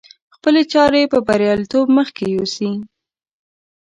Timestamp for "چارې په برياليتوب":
0.73-1.85